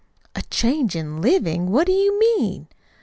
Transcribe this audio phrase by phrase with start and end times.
[0.33, 1.69] "A change in living!
[1.69, 2.67] What do you mean?"